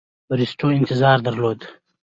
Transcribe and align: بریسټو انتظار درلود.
بریسټو 0.29 0.67
انتظار 0.79 1.17
درلود. 1.27 1.59